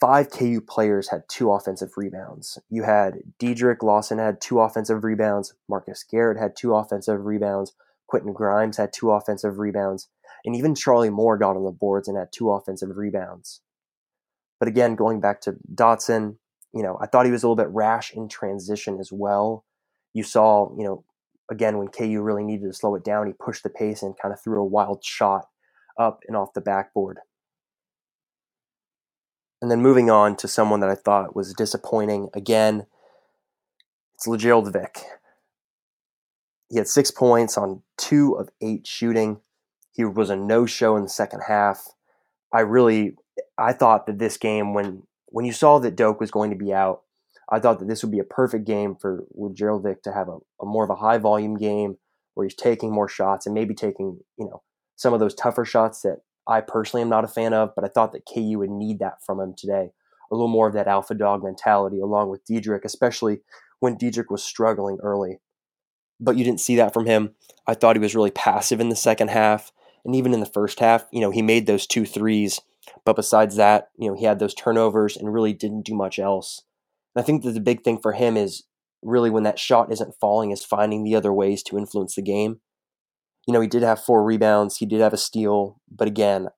five 0.00 0.30
KU 0.30 0.60
players 0.60 1.08
had 1.08 1.22
two 1.28 1.52
offensive 1.52 1.92
rebounds. 1.96 2.58
You 2.70 2.82
had 2.82 3.18
Dedric 3.38 3.82
Lawson 3.82 4.18
had 4.18 4.40
two 4.40 4.60
offensive 4.60 5.04
rebounds, 5.04 5.54
Marcus 5.68 6.04
Garrett 6.08 6.38
had 6.38 6.56
two 6.56 6.74
offensive 6.74 7.24
rebounds, 7.24 7.72
Quentin 8.06 8.32
Grimes 8.32 8.76
had 8.76 8.92
two 8.92 9.10
offensive 9.10 9.58
rebounds, 9.58 10.08
and 10.44 10.56
even 10.56 10.74
Charlie 10.74 11.10
Moore 11.10 11.38
got 11.38 11.56
on 11.56 11.64
the 11.64 11.70
boards 11.70 12.08
and 12.08 12.16
had 12.16 12.32
two 12.32 12.50
offensive 12.50 12.96
rebounds. 12.96 13.60
But 14.58 14.68
again, 14.68 14.94
going 14.94 15.20
back 15.20 15.40
to 15.42 15.56
Dotson, 15.74 16.36
you 16.74 16.82
know, 16.82 16.98
I 17.00 17.06
thought 17.06 17.26
he 17.26 17.32
was 17.32 17.42
a 17.42 17.46
little 17.46 17.56
bit 17.56 17.68
rash 17.68 18.12
in 18.12 18.28
transition 18.28 18.98
as 18.98 19.10
well. 19.12 19.64
You 20.14 20.22
saw, 20.22 20.74
you 20.76 20.84
know, 20.84 21.04
again 21.50 21.78
when 21.78 21.88
KU 21.88 22.22
really 22.22 22.44
needed 22.44 22.66
to 22.66 22.72
slow 22.72 22.94
it 22.94 23.04
down, 23.04 23.26
he 23.26 23.32
pushed 23.32 23.62
the 23.62 23.70
pace 23.70 24.02
and 24.02 24.16
kind 24.20 24.32
of 24.32 24.40
threw 24.40 24.60
a 24.60 24.66
wild 24.66 25.04
shot 25.04 25.46
up 25.98 26.20
and 26.26 26.36
off 26.36 26.54
the 26.54 26.60
backboard. 26.60 27.18
And 29.62 29.70
then 29.70 29.80
moving 29.80 30.10
on 30.10 30.34
to 30.38 30.48
someone 30.48 30.80
that 30.80 30.90
I 30.90 30.96
thought 30.96 31.36
was 31.36 31.54
disappointing 31.54 32.28
again, 32.34 32.86
it's 34.16 34.26
Lagerald 34.26 34.72
Vick. 34.72 34.98
He 36.68 36.78
had 36.78 36.88
six 36.88 37.12
points 37.12 37.56
on 37.56 37.82
two 37.96 38.34
of 38.34 38.48
eight 38.60 38.88
shooting. 38.88 39.40
He 39.92 40.04
was 40.04 40.30
a 40.30 40.36
no-show 40.36 40.96
in 40.96 41.04
the 41.04 41.08
second 41.08 41.42
half. 41.46 41.94
I 42.52 42.60
really, 42.60 43.14
I 43.56 43.72
thought 43.72 44.06
that 44.06 44.18
this 44.18 44.36
game, 44.36 44.74
when 44.74 45.04
when 45.26 45.44
you 45.44 45.52
saw 45.52 45.78
that 45.78 45.96
Doak 45.96 46.18
was 46.18 46.32
going 46.32 46.50
to 46.50 46.56
be 46.56 46.74
out, 46.74 47.02
I 47.48 47.60
thought 47.60 47.78
that 47.78 47.88
this 47.88 48.02
would 48.02 48.12
be 48.12 48.18
a 48.18 48.24
perfect 48.24 48.66
game 48.66 48.96
for 48.96 49.24
Lagerald 49.32 49.84
Vick 49.84 50.02
to 50.02 50.12
have 50.12 50.28
a, 50.28 50.38
a 50.60 50.66
more 50.66 50.84
of 50.84 50.90
a 50.90 50.96
high 50.96 51.18
volume 51.18 51.56
game 51.56 51.98
where 52.34 52.44
he's 52.44 52.54
taking 52.54 52.90
more 52.90 53.08
shots 53.08 53.46
and 53.46 53.54
maybe 53.54 53.74
taking, 53.74 54.18
you 54.36 54.46
know, 54.46 54.62
some 54.96 55.14
of 55.14 55.20
those 55.20 55.34
tougher 55.34 55.64
shots 55.64 56.02
that 56.02 56.18
I 56.46 56.60
personally 56.60 57.02
am 57.02 57.08
not 57.08 57.24
a 57.24 57.28
fan 57.28 57.52
of, 57.52 57.74
but 57.74 57.84
I 57.84 57.88
thought 57.88 58.12
that 58.12 58.26
KU 58.32 58.58
would 58.58 58.70
need 58.70 58.98
that 58.98 59.24
from 59.24 59.40
him 59.40 59.54
today. 59.56 59.90
A 60.30 60.34
little 60.34 60.48
more 60.48 60.66
of 60.66 60.74
that 60.74 60.88
alpha 60.88 61.14
dog 61.14 61.44
mentality 61.44 62.00
along 62.00 62.30
with 62.30 62.44
Dedric, 62.44 62.84
especially 62.84 63.40
when 63.80 63.96
Dedric 63.96 64.30
was 64.30 64.42
struggling 64.42 64.98
early. 65.02 65.38
But 66.18 66.36
you 66.36 66.44
didn't 66.44 66.60
see 66.60 66.76
that 66.76 66.94
from 66.94 67.06
him. 67.06 67.34
I 67.66 67.74
thought 67.74 67.96
he 67.96 68.00
was 68.00 68.14
really 68.14 68.30
passive 68.30 68.80
in 68.80 68.88
the 68.88 68.96
second 68.96 69.28
half. 69.28 69.72
And 70.04 70.16
even 70.16 70.34
in 70.34 70.40
the 70.40 70.46
first 70.46 70.80
half, 70.80 71.04
you 71.12 71.20
know, 71.20 71.30
he 71.30 71.42
made 71.42 71.66
those 71.66 71.86
two 71.86 72.04
threes. 72.04 72.60
But 73.04 73.16
besides 73.16 73.56
that, 73.56 73.90
you 73.98 74.08
know, 74.08 74.16
he 74.16 74.24
had 74.24 74.38
those 74.38 74.54
turnovers 74.54 75.16
and 75.16 75.32
really 75.32 75.52
didn't 75.52 75.86
do 75.86 75.94
much 75.94 76.18
else. 76.18 76.62
And 77.14 77.22
I 77.22 77.26
think 77.26 77.42
that 77.42 77.52
the 77.52 77.60
big 77.60 77.82
thing 77.82 77.98
for 77.98 78.12
him 78.12 78.36
is 78.36 78.64
really 79.02 79.30
when 79.30 79.42
that 79.44 79.58
shot 79.58 79.92
isn't 79.92 80.14
falling, 80.20 80.50
is 80.50 80.64
finding 80.64 81.04
the 81.04 81.14
other 81.14 81.32
ways 81.32 81.62
to 81.64 81.78
influence 81.78 82.14
the 82.14 82.22
game 82.22 82.60
you 83.46 83.52
know, 83.52 83.60
he 83.60 83.68
did 83.68 83.82
have 83.82 84.02
four 84.02 84.24
rebounds, 84.24 84.76
he 84.76 84.86
did 84.86 85.00
have 85.00 85.12
a 85.12 85.18
steal, 85.18 85.80
but 85.90 86.08
again, 86.08 86.48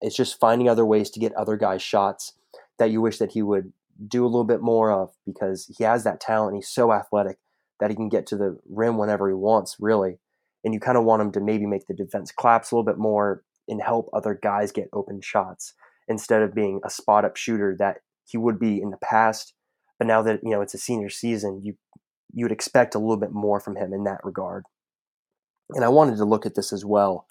it's 0.00 0.16
just 0.16 0.38
finding 0.38 0.68
other 0.68 0.84
ways 0.84 1.10
to 1.10 1.20
get 1.20 1.32
other 1.34 1.56
guys 1.56 1.82
shots 1.82 2.32
that 2.78 2.90
you 2.90 3.00
wish 3.00 3.18
that 3.18 3.32
he 3.32 3.42
would 3.42 3.72
do 4.08 4.24
a 4.24 4.26
little 4.26 4.44
bit 4.44 4.60
more 4.60 4.90
of 4.90 5.10
because 5.24 5.72
he 5.76 5.84
has 5.84 6.04
that 6.04 6.20
talent. 6.20 6.56
He's 6.56 6.68
so 6.68 6.92
athletic 6.92 7.38
that 7.80 7.90
he 7.90 7.96
can 7.96 8.08
get 8.08 8.26
to 8.28 8.36
the 8.36 8.58
rim 8.68 8.98
whenever 8.98 9.28
he 9.28 9.34
wants, 9.34 9.76
really. 9.78 10.18
And 10.64 10.74
you 10.74 10.80
kind 10.80 10.98
of 10.98 11.04
want 11.04 11.22
him 11.22 11.32
to 11.32 11.40
maybe 11.40 11.66
make 11.66 11.86
the 11.86 11.94
defense 11.94 12.32
collapse 12.32 12.70
a 12.70 12.74
little 12.74 12.84
bit 12.84 12.98
more 12.98 13.44
and 13.68 13.82
help 13.82 14.08
other 14.12 14.38
guys 14.40 14.72
get 14.72 14.88
open 14.92 15.20
shots 15.22 15.74
instead 16.08 16.42
of 16.42 16.54
being 16.54 16.80
a 16.84 16.90
spot 16.90 17.24
up 17.24 17.36
shooter 17.36 17.76
that 17.78 17.98
he 18.26 18.36
would 18.36 18.58
be 18.58 18.80
in 18.80 18.90
the 18.90 18.98
past. 18.98 19.54
But 19.98 20.06
now 20.06 20.22
that 20.22 20.40
you 20.42 20.50
know 20.50 20.60
it's 20.60 20.74
a 20.74 20.78
senior 20.78 21.08
season, 21.08 21.60
you 21.62 21.74
you 22.32 22.44
would 22.44 22.52
expect 22.52 22.94
a 22.94 22.98
little 22.98 23.16
bit 23.16 23.32
more 23.32 23.60
from 23.60 23.76
him 23.76 23.92
in 23.92 24.04
that 24.04 24.24
regard. 24.24 24.64
And 25.70 25.84
I 25.84 25.88
wanted 25.88 26.16
to 26.18 26.24
look 26.24 26.46
at 26.46 26.54
this 26.54 26.72
as 26.72 26.84
well 26.84 27.26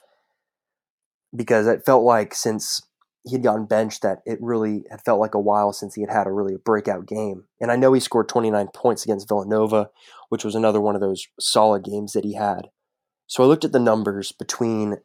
because 1.35 1.67
it 1.67 1.85
felt 1.85 2.03
like 2.03 2.33
since 2.33 2.81
he 3.25 3.33
had 3.33 3.43
gotten 3.43 3.65
benched 3.65 4.01
that 4.01 4.21
it 4.25 4.37
really 4.41 4.83
had 4.89 5.01
felt 5.01 5.19
like 5.19 5.33
a 5.33 5.39
while 5.39 5.71
since 5.71 5.95
he 5.95 6.01
had 6.01 6.09
had 6.09 6.27
a 6.27 6.31
really 6.31 6.57
breakout 6.57 7.05
game. 7.05 7.45
And 7.61 7.71
I 7.71 7.75
know 7.75 7.93
he 7.93 7.99
scored 7.99 8.27
29 8.27 8.67
points 8.73 9.05
against 9.05 9.29
Villanova, 9.29 9.89
which 10.29 10.43
was 10.43 10.55
another 10.55 10.81
one 10.81 10.95
of 10.95 11.01
those 11.01 11.27
solid 11.39 11.83
games 11.83 12.13
that 12.13 12.25
he 12.25 12.33
had. 12.33 12.69
So 13.27 13.43
I 13.43 13.47
looked 13.47 13.63
at 13.63 13.71
the 13.71 13.79
numbers 13.79 14.31
between 14.31 14.97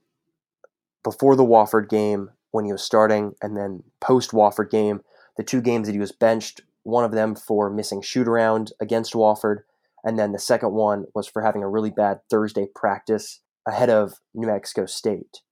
before 1.04 1.36
the 1.36 1.44
Wofford 1.44 1.88
game 1.88 2.30
when 2.50 2.64
he 2.64 2.72
was 2.72 2.82
starting 2.82 3.34
and 3.40 3.56
then 3.56 3.84
post 4.00 4.32
Wofford 4.32 4.70
game, 4.70 5.00
the 5.36 5.44
two 5.44 5.60
games 5.60 5.86
that 5.86 5.92
he 5.92 6.00
was 6.00 6.12
benched, 6.12 6.62
one 6.82 7.04
of 7.04 7.12
them 7.12 7.36
for 7.36 7.70
missing 7.70 8.02
shoot 8.02 8.26
around 8.26 8.72
against 8.80 9.12
Wofford, 9.12 9.60
and 10.04 10.18
then 10.18 10.32
the 10.32 10.38
second 10.38 10.72
one 10.72 11.06
was 11.14 11.26
for 11.26 11.42
having 11.42 11.62
a 11.62 11.68
really 11.68 11.90
bad 11.90 12.20
Thursday 12.30 12.66
practice 12.74 13.40
ahead 13.66 13.90
of 13.90 14.14
New 14.34 14.46
Mexico 14.46 14.86
State. 14.86 15.42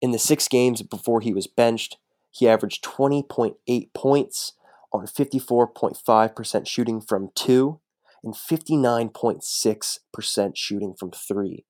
In 0.00 0.12
the 0.12 0.18
six 0.18 0.46
games 0.48 0.82
before 0.82 1.20
he 1.20 1.32
was 1.32 1.46
benched, 1.46 1.96
he 2.30 2.48
averaged 2.48 2.84
20.8 2.84 3.54
points 3.94 4.52
on 4.92 5.06
54.5% 5.06 6.68
shooting 6.68 7.00
from 7.00 7.30
two 7.34 7.80
and 8.22 8.34
59.6% 8.34 10.52
shooting 10.54 10.94
from 10.98 11.12
three. 11.12 11.64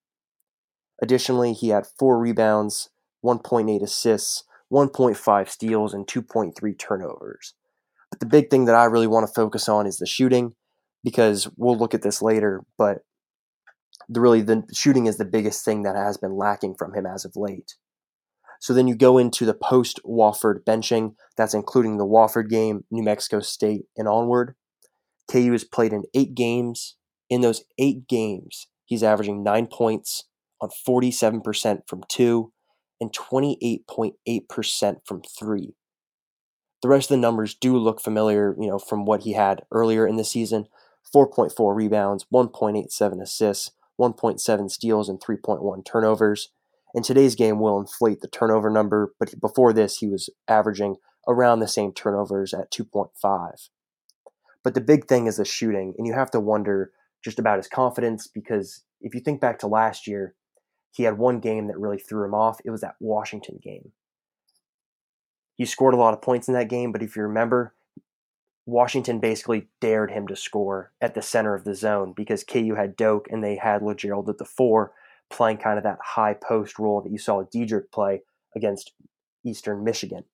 Additionally, 1.02 1.52
he 1.52 1.68
had 1.68 1.86
four 1.98 2.18
rebounds, 2.18 2.88
1.8 3.24 3.82
assists, 3.82 4.44
1.5 4.72 5.48
steals, 5.48 5.94
and 5.94 6.06
2.3 6.06 6.78
turnovers. 6.78 7.54
But 8.10 8.20
the 8.20 8.26
big 8.26 8.50
thing 8.50 8.64
that 8.64 8.74
I 8.74 8.84
really 8.84 9.06
want 9.06 9.26
to 9.26 9.32
focus 9.32 9.68
on 9.68 9.86
is 9.86 9.98
the 9.98 10.06
shooting 10.06 10.54
because 11.06 11.48
we'll 11.56 11.78
look 11.78 11.94
at 11.94 12.02
this 12.02 12.20
later, 12.20 12.64
but 12.76 12.98
the 14.08 14.20
really 14.20 14.42
the 14.42 14.64
shooting 14.74 15.06
is 15.06 15.18
the 15.18 15.24
biggest 15.24 15.64
thing 15.64 15.84
that 15.84 15.94
has 15.94 16.16
been 16.16 16.36
lacking 16.36 16.74
from 16.76 16.94
him 16.94 17.06
as 17.06 17.24
of 17.24 17.36
late. 17.36 17.76
So 18.60 18.74
then 18.74 18.88
you 18.88 18.96
go 18.96 19.16
into 19.16 19.44
the 19.44 19.54
post 19.54 20.00
Wofford 20.04 20.64
benching. 20.64 21.14
That's 21.36 21.54
including 21.54 21.98
the 21.98 22.04
Wofford 22.04 22.50
game, 22.50 22.86
New 22.90 23.04
Mexico 23.04 23.38
State, 23.38 23.82
and 23.96 24.08
onward. 24.08 24.56
KU 25.30 25.52
has 25.52 25.62
played 25.62 25.92
in 25.92 26.02
eight 26.12 26.34
games. 26.34 26.96
In 27.30 27.40
those 27.40 27.62
eight 27.78 28.08
games, 28.08 28.66
he's 28.84 29.04
averaging 29.04 29.44
nine 29.44 29.68
points 29.68 30.24
on 30.60 30.70
47% 30.88 31.82
from 31.86 32.02
two 32.08 32.52
and 33.00 33.12
28.8% 33.12 34.96
from 35.04 35.22
three. 35.22 35.74
The 36.82 36.88
rest 36.88 37.12
of 37.12 37.16
the 37.16 37.20
numbers 37.20 37.54
do 37.54 37.76
look 37.76 38.00
familiar, 38.00 38.56
you 38.58 38.68
know, 38.68 38.78
from 38.80 39.04
what 39.04 39.22
he 39.22 39.34
had 39.34 39.62
earlier 39.70 40.04
in 40.04 40.16
the 40.16 40.24
season 40.24 40.66
4.4 41.14 41.74
rebounds, 41.74 42.26
1.87 42.32 43.22
assists, 43.22 43.72
1.7 44.00 44.70
steals, 44.70 45.08
and 45.08 45.20
3.1 45.20 45.84
turnovers. 45.84 46.50
In 46.94 47.02
today's 47.02 47.34
game 47.34 47.60
will 47.60 47.78
inflate 47.78 48.20
the 48.20 48.28
turnover 48.28 48.70
number, 48.70 49.12
but 49.18 49.38
before 49.40 49.72
this, 49.72 49.98
he 49.98 50.08
was 50.08 50.30
averaging 50.48 50.96
around 51.28 51.60
the 51.60 51.68
same 51.68 51.92
turnovers 51.92 52.54
at 52.54 52.70
2.5. 52.70 53.68
But 54.62 54.74
the 54.74 54.80
big 54.80 55.06
thing 55.06 55.26
is 55.26 55.36
the 55.36 55.44
shooting, 55.44 55.94
and 55.96 56.06
you 56.06 56.14
have 56.14 56.30
to 56.32 56.40
wonder 56.40 56.90
just 57.22 57.38
about 57.38 57.58
his 57.58 57.68
confidence 57.68 58.26
because 58.26 58.82
if 59.00 59.14
you 59.14 59.20
think 59.20 59.40
back 59.40 59.58
to 59.60 59.66
last 59.66 60.06
year, 60.06 60.34
he 60.90 61.04
had 61.04 61.18
one 61.18 61.38
game 61.38 61.68
that 61.68 61.78
really 61.78 61.98
threw 61.98 62.24
him 62.24 62.34
off. 62.34 62.58
It 62.64 62.70
was 62.70 62.80
that 62.80 62.96
Washington 62.98 63.60
game. 63.62 63.92
He 65.54 65.64
scored 65.64 65.94
a 65.94 65.98
lot 65.98 66.14
of 66.14 66.22
points 66.22 66.48
in 66.48 66.54
that 66.54 66.68
game, 66.68 66.90
but 66.90 67.02
if 67.02 67.14
you 67.14 67.22
remember, 67.22 67.74
Washington 68.66 69.20
basically 69.20 69.68
dared 69.80 70.10
him 70.10 70.26
to 70.26 70.34
score 70.34 70.92
at 71.00 71.14
the 71.14 71.22
center 71.22 71.54
of 71.54 71.64
the 71.64 71.74
zone 71.74 72.12
because 72.14 72.42
KU 72.42 72.74
had 72.76 72.96
Doak 72.96 73.28
and 73.30 73.42
they 73.42 73.56
had 73.56 73.80
Lagerald 73.80 74.28
at 74.28 74.38
the 74.38 74.44
four, 74.44 74.92
playing 75.30 75.58
kind 75.58 75.78
of 75.78 75.84
that 75.84 75.98
high 76.02 76.34
post 76.34 76.78
role 76.78 77.00
that 77.00 77.12
you 77.12 77.18
saw 77.18 77.44
Dedric 77.44 77.92
play 77.92 78.22
against 78.56 78.92
Eastern 79.44 79.84
Michigan. 79.84 80.24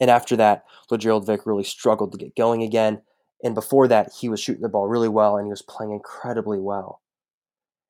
And 0.00 0.10
after 0.10 0.36
that, 0.36 0.64
Lagerald 0.90 1.26
Vick 1.26 1.44
really 1.44 1.64
struggled 1.64 2.12
to 2.12 2.18
get 2.18 2.36
going 2.36 2.62
again. 2.62 3.02
And 3.42 3.54
before 3.54 3.88
that, 3.88 4.12
he 4.20 4.28
was 4.28 4.40
shooting 4.40 4.62
the 4.62 4.68
ball 4.68 4.86
really 4.86 5.08
well 5.08 5.36
and 5.36 5.46
he 5.46 5.50
was 5.50 5.62
playing 5.62 5.92
incredibly 5.92 6.60
well. 6.60 7.02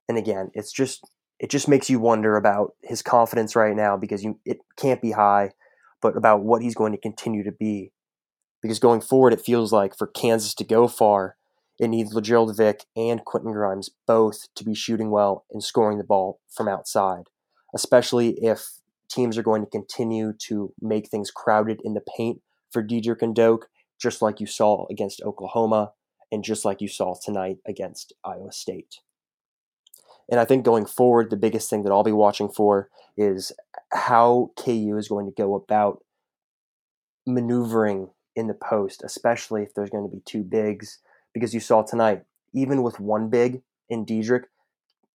And 0.09 0.17
again, 0.17 0.51
it's 0.55 0.73
just 0.73 1.05
it 1.39 1.51
just 1.51 1.69
makes 1.69 1.89
you 1.89 2.01
wonder 2.01 2.37
about 2.37 2.75
his 2.83 3.03
confidence 3.03 3.55
right 3.55 3.77
now 3.77 3.97
because 3.97 4.25
you 4.25 4.39
it 4.45 4.59
can't 4.77 5.01
be 5.03 5.13
high, 5.13 5.53
but 6.01 6.17
about 6.17 6.43
what 6.43 6.63
he's 6.63 6.75
going 6.75 6.93
to 6.93 6.99
continue 6.99 7.45
to 7.45 7.53
be. 7.53 7.93
Because 8.63 8.79
going 8.79 9.01
forward, 9.01 9.33
it 9.33 9.41
feels 9.41 9.73
like 9.73 9.97
for 9.97 10.07
Kansas 10.07 10.55
to 10.55 10.65
go 10.65 10.87
far, 10.87 11.37
it 11.79 11.89
needs 11.89 12.13
Lagerald 12.13 12.55
Vick 12.57 12.85
and 12.95 13.25
Quentin 13.25 13.53
Grimes 13.53 13.89
both 14.07 14.53
to 14.55 14.65
be 14.65 14.75
shooting 14.75 15.11
well 15.11 15.47
and 15.51 15.65
scoring 15.65 15.97
the 15.97 16.05
ball 16.05 16.41
from 16.51 16.69
outside, 16.69 17.25
especially 17.75 18.31
if 18.43 18.81
teams 19.11 19.39
are 19.39 19.43
going 19.43 19.65
to 19.65 19.71
continue 19.71 20.35
to 20.47 20.75
make 20.81 21.09
things 21.09 21.31
crowded 21.31 21.81
in 21.83 21.95
the 21.95 22.03
paint 22.17 22.43
for 22.71 22.83
Dedric 22.83 23.23
and 23.23 23.35
Doak, 23.35 23.69
just 24.01 24.21
like 24.21 24.41
you 24.41 24.47
saw 24.47 24.87
against 24.91 25.23
Oklahoma 25.23 25.93
and 26.31 26.45
just 26.45 26.65
like 26.65 26.81
you 26.81 26.89
saw 26.89 27.15
tonight 27.23 27.59
against 27.67 28.13
Iowa 28.25 28.53
State. 28.53 29.01
And 30.31 30.39
I 30.39 30.45
think 30.45 30.65
going 30.65 30.87
forward, 30.87 31.31
the 31.31 31.37
biggest 31.37 31.69
thing 31.69 31.83
that 31.83 31.91
I'll 31.91 32.05
be 32.05 32.13
watching 32.13 32.49
for 32.49 32.89
is 33.17 33.53
how 33.93 34.53
KU 34.57 34.97
is 34.97 35.09
going 35.09 35.27
to 35.27 35.33
go 35.33 35.55
about 35.55 36.05
maneuvering 37.27 38.11
in 38.41 38.49
the 38.49 38.55
post, 38.55 39.03
especially 39.05 39.63
if 39.63 39.75
there's 39.75 39.91
going 39.91 40.09
to 40.09 40.15
be 40.15 40.23
two 40.25 40.43
bigs. 40.43 40.99
Because 41.33 41.55
you 41.55 41.61
saw 41.61 41.83
tonight, 41.83 42.25
even 42.53 42.83
with 42.83 42.99
one 42.99 43.29
big 43.29 43.63
in 43.89 44.05
Dedric, 44.05 44.45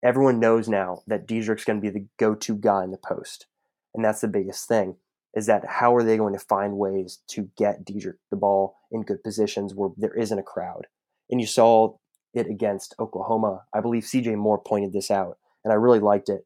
everyone 0.02 0.40
knows 0.40 0.70
now 0.70 1.02
that 1.08 1.28
Dedric's 1.28 1.66
going 1.66 1.82
to 1.82 1.82
be 1.82 1.90
the 1.90 2.06
go-to 2.18 2.56
guy 2.56 2.84
in 2.84 2.92
the 2.92 2.98
post, 2.98 3.48
and 3.94 4.06
that's 4.06 4.22
the 4.22 4.28
biggest 4.28 4.68
thing. 4.68 4.96
Is 5.34 5.48
that 5.48 5.66
how 5.66 5.94
are 5.94 6.04
they 6.04 6.16
going 6.16 6.34
to 6.34 6.40
find 6.40 6.78
ways 6.78 7.20
to 7.28 7.50
get 7.58 7.84
Dedric 7.84 8.16
the 8.30 8.38
ball 8.38 8.78
in 8.90 9.02
good 9.02 9.22
positions 9.22 9.76
where 9.76 9.90
there 9.98 10.14
isn't 10.14 10.40
a 10.40 10.44
crowd? 10.44 10.88
And 11.30 11.42
you 11.42 11.48
saw 11.48 11.96
it 12.34 12.48
against 12.48 12.96
Oklahoma. 13.00 13.64
I 13.74 13.82
believe 13.82 14.04
CJ 14.04 14.38
Moore 14.38 14.62
pointed 14.66 14.94
this 14.94 15.12
out, 15.12 15.38
and 15.66 15.74
I 15.74 15.76
really 15.76 16.00
liked 16.00 16.30
it. 16.30 16.46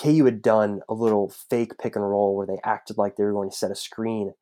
KU 0.00 0.24
had 0.24 0.42
done 0.42 0.80
a 0.88 0.94
little 0.94 1.28
fake 1.28 1.78
pick 1.78 1.96
and 1.96 2.08
roll 2.08 2.36
where 2.36 2.46
they 2.46 2.60
acted 2.64 2.96
like 2.96 3.16
they 3.16 3.24
were 3.24 3.32
going 3.32 3.50
to 3.50 3.56
set 3.56 3.70
a 3.70 3.74
screen 3.74 4.32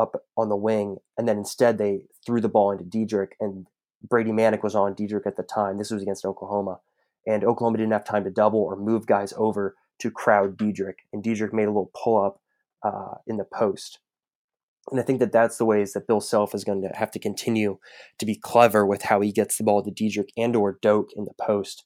up 0.00 0.24
on 0.36 0.48
the 0.48 0.56
wing, 0.56 0.96
and 1.18 1.28
then 1.28 1.38
instead 1.38 1.78
they 1.78 2.04
threw 2.24 2.40
the 2.40 2.48
ball 2.48 2.70
into 2.70 2.84
Dedric, 2.84 3.32
and 3.40 3.66
Brady 4.02 4.32
Manek 4.32 4.62
was 4.62 4.74
on 4.74 4.94
Dedric 4.94 5.26
at 5.26 5.36
the 5.36 5.42
time. 5.42 5.78
This 5.78 5.90
was 5.90 6.02
against 6.02 6.24
Oklahoma, 6.24 6.80
and 7.26 7.44
Oklahoma 7.44 7.78
didn't 7.78 7.92
have 7.92 8.04
time 8.04 8.24
to 8.24 8.30
double 8.30 8.60
or 8.60 8.76
move 8.76 9.06
guys 9.06 9.34
over 9.36 9.76
to 10.00 10.10
crowd 10.10 10.56
Dedric, 10.56 10.94
and 11.12 11.22
Dedric 11.22 11.52
made 11.52 11.64
a 11.64 11.70
little 11.70 11.90
pull 12.02 12.24
up 12.24 12.40
uh, 12.82 13.16
in 13.26 13.36
the 13.36 13.44
post. 13.44 14.00
And 14.90 14.98
I 14.98 15.02
think 15.02 15.20
that 15.20 15.32
that's 15.32 15.58
the 15.58 15.66
ways 15.66 15.92
that 15.92 16.06
Bill 16.06 16.20
Self 16.20 16.54
is 16.54 16.64
going 16.64 16.82
to 16.82 16.88
have 16.94 17.10
to 17.12 17.18
continue 17.18 17.78
to 18.18 18.26
be 18.26 18.34
clever 18.34 18.86
with 18.86 19.02
how 19.02 19.20
he 19.20 19.30
gets 19.30 19.56
the 19.56 19.64
ball 19.64 19.82
to 19.84 19.90
Dedric 19.90 20.30
and 20.36 20.56
or 20.56 20.78
Doak 20.80 21.10
in 21.14 21.26
the 21.26 21.34
post. 21.40 21.84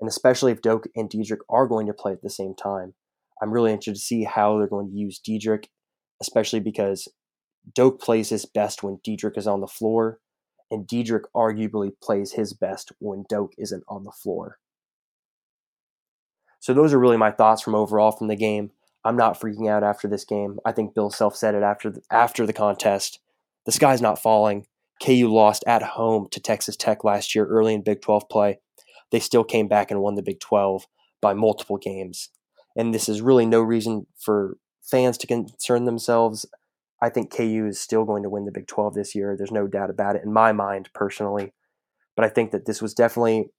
And 0.00 0.08
especially 0.08 0.50
if 0.50 0.60
Doak 0.60 0.88
and 0.96 1.08
Dedric 1.08 1.38
are 1.48 1.68
going 1.68 1.86
to 1.86 1.94
play 1.94 2.12
at 2.12 2.22
the 2.22 2.30
same 2.30 2.54
time. 2.54 2.94
I'm 3.40 3.52
really 3.52 3.72
interested 3.72 3.94
to 3.94 4.00
see 4.00 4.24
how 4.24 4.58
they're 4.58 4.68
going 4.68 4.90
to 4.90 4.96
use 4.96 5.20
Dedric, 5.20 5.66
especially 6.20 6.60
because 6.60 7.08
Doak 7.74 8.00
plays 8.00 8.30
his 8.30 8.44
best 8.44 8.82
when 8.82 8.98
Dedric 8.98 9.36
is 9.36 9.46
on 9.46 9.60
the 9.60 9.66
floor, 9.66 10.18
and 10.70 10.86
Dedric 10.86 11.24
arguably 11.34 11.92
plays 12.02 12.32
his 12.32 12.52
best 12.52 12.92
when 12.98 13.24
Doak 13.28 13.52
isn't 13.58 13.84
on 13.88 14.04
the 14.04 14.12
floor. 14.12 14.58
So 16.60 16.72
those 16.72 16.92
are 16.92 16.98
really 16.98 17.16
my 17.16 17.30
thoughts 17.30 17.62
from 17.62 17.74
overall 17.74 18.12
from 18.12 18.28
the 18.28 18.36
game. 18.36 18.70
I'm 19.04 19.16
not 19.16 19.38
freaking 19.38 19.68
out 19.68 19.82
after 19.82 20.06
this 20.06 20.24
game. 20.24 20.60
I 20.64 20.72
think 20.72 20.94
Bill 20.94 21.10
Self 21.10 21.36
said 21.36 21.54
it 21.54 21.62
after 21.62 21.90
the, 21.90 22.02
after 22.10 22.46
the 22.46 22.52
contest. 22.52 23.18
The 23.66 23.72
sky's 23.72 24.00
not 24.00 24.22
falling. 24.22 24.66
KU 25.04 25.28
lost 25.28 25.64
at 25.66 25.82
home 25.82 26.28
to 26.30 26.40
Texas 26.40 26.76
Tech 26.76 27.02
last 27.02 27.34
year 27.34 27.44
early 27.46 27.74
in 27.74 27.82
Big 27.82 28.00
12 28.00 28.28
play. 28.28 28.60
They 29.10 29.18
still 29.18 29.44
came 29.44 29.66
back 29.66 29.90
and 29.90 30.00
won 30.00 30.14
the 30.14 30.22
Big 30.22 30.38
12 30.38 30.86
by 31.20 31.34
multiple 31.34 31.78
games. 31.78 32.30
And 32.76 32.94
this 32.94 33.08
is 33.08 33.20
really 33.20 33.44
no 33.44 33.60
reason 33.60 34.06
for 34.18 34.56
fans 34.82 35.18
to 35.18 35.26
concern 35.26 35.84
themselves 35.84 36.46
I 37.02 37.08
think 37.08 37.34
KU 37.36 37.66
is 37.68 37.80
still 37.80 38.04
going 38.04 38.22
to 38.22 38.30
win 38.30 38.44
the 38.44 38.52
Big 38.52 38.68
12 38.68 38.94
this 38.94 39.14
year. 39.14 39.34
There's 39.36 39.50
no 39.50 39.66
doubt 39.66 39.90
about 39.90 40.14
it 40.14 40.22
in 40.24 40.32
my 40.32 40.52
mind 40.52 40.88
personally. 40.94 41.52
But 42.14 42.24
I 42.24 42.28
think 42.28 42.52
that 42.52 42.64
this 42.64 42.80
was 42.80 42.94
definitely, 42.94 43.50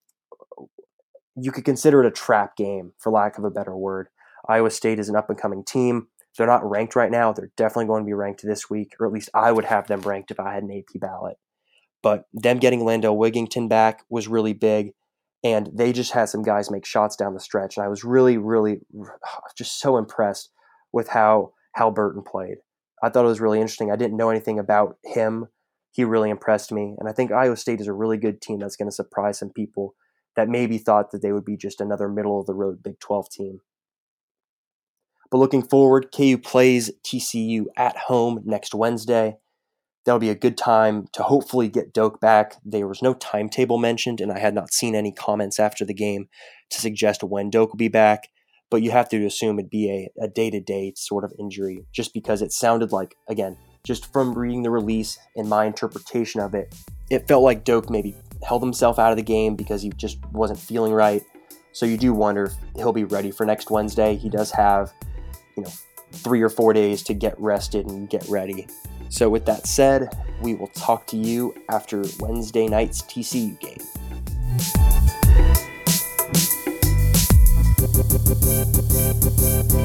you 1.35 1.51
could 1.51 1.65
consider 1.65 2.01
it 2.01 2.07
a 2.07 2.11
trap 2.11 2.55
game, 2.55 2.93
for 2.99 3.11
lack 3.11 3.37
of 3.37 3.43
a 3.43 3.51
better 3.51 3.75
word. 3.75 4.07
Iowa 4.47 4.71
State 4.71 4.97
is 4.97 5.09
an 5.09 5.17
up 5.17 5.29
and 5.29 5.37
coming 5.37 5.65
team. 5.65 6.07
They're 6.37 6.47
not 6.47 6.67
ranked 6.67 6.95
right 6.95 7.11
now. 7.11 7.33
They're 7.33 7.51
definitely 7.57 7.87
going 7.87 8.03
to 8.03 8.07
be 8.07 8.13
ranked 8.13 8.43
this 8.43 8.69
week, 8.69 8.93
or 8.97 9.05
at 9.05 9.11
least 9.11 9.29
I 9.33 9.51
would 9.51 9.65
have 9.65 9.87
them 9.87 10.01
ranked 10.01 10.31
if 10.31 10.39
I 10.39 10.53
had 10.53 10.63
an 10.63 10.71
AP 10.71 11.01
ballot. 11.01 11.35
But 12.01 12.25
them 12.33 12.59
getting 12.59 12.85
Lando 12.85 13.13
Wigginton 13.13 13.67
back 13.67 14.03
was 14.09 14.29
really 14.29 14.53
big. 14.53 14.93
And 15.43 15.69
they 15.73 15.91
just 15.91 16.13
had 16.13 16.29
some 16.29 16.43
guys 16.43 16.71
make 16.71 16.85
shots 16.85 17.17
down 17.17 17.33
the 17.33 17.41
stretch. 17.41 17.75
And 17.75 17.85
I 17.85 17.89
was 17.89 18.05
really, 18.05 18.37
really 18.37 18.79
just 19.57 19.81
so 19.81 19.97
impressed 19.97 20.49
with 20.93 21.09
how 21.09 21.51
Haliburton 21.77 22.25
played. 22.25 22.59
I 23.03 23.09
thought 23.09 23.25
it 23.25 23.29
was 23.29 23.41
really 23.41 23.59
interesting. 23.59 23.91
I 23.91 23.97
didn't 23.97 24.17
know 24.17 24.29
anything 24.29 24.57
about 24.57 24.97
him. 25.03 25.47
He 25.91 26.05
really 26.05 26.29
impressed 26.29 26.71
me. 26.71 26.95
And 26.97 27.09
I 27.09 27.11
think 27.11 27.31
Iowa 27.31 27.57
State 27.57 27.81
is 27.81 27.87
a 27.87 27.93
really 27.93 28.17
good 28.17 28.41
team 28.41 28.59
that's 28.59 28.77
going 28.77 28.89
to 28.89 28.95
surprise 28.95 29.39
some 29.39 29.51
people 29.51 29.93
that 30.37 30.47
maybe 30.47 30.77
thought 30.77 31.11
that 31.11 31.21
they 31.21 31.33
would 31.33 31.45
be 31.45 31.57
just 31.57 31.81
another 31.81 32.07
middle 32.07 32.39
of 32.39 32.47
the 32.47 32.53
road 32.53 32.81
Big 32.81 32.99
12 32.99 33.29
team. 33.29 33.59
But 35.29 35.39
looking 35.39 35.63
forward, 35.63 36.13
KU 36.15 36.37
plays 36.37 36.91
TCU 37.05 37.65
at 37.75 37.97
home 37.97 38.41
next 38.45 38.73
Wednesday. 38.73 39.37
That'll 40.05 40.19
be 40.19 40.29
a 40.29 40.35
good 40.35 40.57
time 40.57 41.07
to 41.13 41.23
hopefully 41.23 41.67
get 41.69 41.93
Doak 41.93 42.21
back. 42.21 42.55
There 42.63 42.87
was 42.87 43.01
no 43.01 43.13
timetable 43.15 43.77
mentioned, 43.77 44.21
and 44.21 44.31
I 44.31 44.39
had 44.39 44.53
not 44.53 44.73
seen 44.73 44.95
any 44.95 45.11
comments 45.11 45.59
after 45.59 45.85
the 45.85 45.93
game 45.93 46.27
to 46.69 46.79
suggest 46.79 47.23
when 47.23 47.49
Doak 47.49 47.71
will 47.71 47.77
be 47.77 47.87
back. 47.87 48.29
But 48.73 48.81
you 48.81 48.89
have 48.89 49.07
to 49.09 49.23
assume 49.27 49.59
it'd 49.59 49.69
be 49.69 50.09
a 50.19 50.27
day 50.27 50.49
to 50.49 50.59
day 50.59 50.93
sort 50.95 51.23
of 51.23 51.31
injury, 51.37 51.85
just 51.91 52.11
because 52.11 52.41
it 52.41 52.51
sounded 52.51 52.91
like, 52.91 53.15
again, 53.27 53.55
just 53.83 54.11
from 54.11 54.33
reading 54.33 54.63
the 54.63 54.71
release 54.71 55.19
and 55.35 55.47
my 55.47 55.65
interpretation 55.65 56.41
of 56.41 56.55
it, 56.55 56.73
it 57.11 57.27
felt 57.27 57.43
like 57.43 57.65
Doak 57.65 57.91
maybe 57.91 58.15
held 58.41 58.63
himself 58.63 58.97
out 58.97 59.11
of 59.11 59.17
the 59.17 59.21
game 59.21 59.55
because 59.55 59.83
he 59.83 59.91
just 59.91 60.17
wasn't 60.31 60.57
feeling 60.57 60.91
right. 60.91 61.21
So 61.71 61.85
you 61.85 61.97
do 61.97 62.13
wonder 62.13 62.45
if 62.45 62.53
he'll 62.75 62.91
be 62.91 63.03
ready 63.03 63.29
for 63.29 63.45
next 63.45 63.69
Wednesday. 63.69 64.15
He 64.15 64.27
does 64.27 64.49
have, 64.49 64.91
you 65.55 65.61
know, 65.61 65.71
three 66.11 66.41
or 66.41 66.49
four 66.49 66.73
days 66.73 67.03
to 67.03 67.13
get 67.13 67.39
rested 67.39 67.85
and 67.85 68.09
get 68.09 68.27
ready. 68.27 68.65
So, 69.09 69.29
with 69.29 69.45
that 69.45 69.67
said, 69.67 70.09
we 70.41 70.55
will 70.55 70.69
talk 70.69 71.05
to 71.07 71.15
you 71.15 71.53
after 71.69 72.03
Wednesday 72.19 72.65
night's 72.65 73.03
TCU 73.03 73.59
game. 73.59 74.92
Thank 79.21 79.73
you. 79.73 79.82